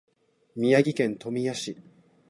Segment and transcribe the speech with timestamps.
[0.55, 1.77] 宮城県富谷市